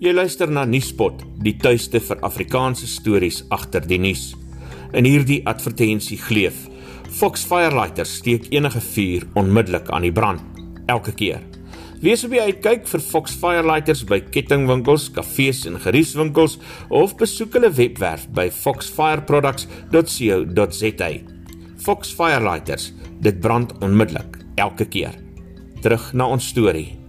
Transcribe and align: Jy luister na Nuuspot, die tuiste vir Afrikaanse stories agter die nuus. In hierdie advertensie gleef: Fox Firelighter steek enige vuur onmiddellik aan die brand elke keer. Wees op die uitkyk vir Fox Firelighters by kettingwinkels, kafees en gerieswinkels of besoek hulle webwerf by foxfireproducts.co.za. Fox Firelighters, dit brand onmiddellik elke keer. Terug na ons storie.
Jy 0.00 0.14
luister 0.16 0.48
na 0.48 0.62
Nuuspot, 0.64 1.18
die 1.44 1.60
tuiste 1.60 2.00
vir 2.00 2.22
Afrikaanse 2.24 2.86
stories 2.88 3.44
agter 3.52 3.84
die 3.84 4.00
nuus. 4.00 4.32
In 4.96 5.04
hierdie 5.04 5.44
advertensie 5.44 6.16
gleef: 6.16 6.72
Fox 7.18 7.44
Firelighter 7.44 8.08
steek 8.08 8.48
enige 8.48 8.80
vuur 8.80 9.28
onmiddellik 9.36 9.92
aan 9.92 10.08
die 10.08 10.16
brand 10.16 10.40
elke 10.88 11.12
keer. 11.12 11.44
Wees 12.00 12.24
op 12.24 12.32
die 12.32 12.40
uitkyk 12.40 12.88
vir 12.88 13.04
Fox 13.04 13.36
Firelighters 13.36 14.08
by 14.08 14.24
kettingwinkels, 14.32 15.12
kafees 15.12 15.68
en 15.68 15.76
gerieswinkels 15.84 16.56
of 16.88 17.12
besoek 17.20 17.52
hulle 17.58 17.68
webwerf 17.76 18.24
by 18.32 18.48
foxfireproducts.co.za. 18.48 21.10
Fox 21.84 22.08
Firelighters, 22.16 22.96
dit 23.20 23.36
brand 23.44 23.76
onmiddellik 23.84 24.40
elke 24.56 24.88
keer. 24.88 25.12
Terug 25.84 26.16
na 26.16 26.32
ons 26.32 26.48
storie. 26.48 26.99